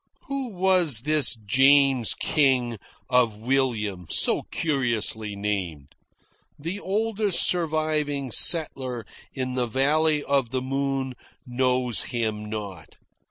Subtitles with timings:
[0.25, 5.93] Who was this James King of William, so curiously named?
[6.57, 11.13] The oldest surviving settler in the Valley of the Moon
[11.45, 12.95] knows him not.